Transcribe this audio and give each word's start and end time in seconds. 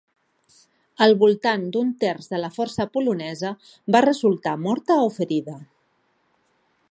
Al 1.05 1.11
voltant 1.23 1.65
d'un 1.75 1.91
terç 2.03 2.29
de 2.31 2.39
la 2.45 2.49
força 2.55 2.89
polonesa 2.97 3.53
va 3.97 4.03
resultar 4.09 4.57
morta 4.69 5.01
o 5.05 5.15
ferida. 5.21 5.59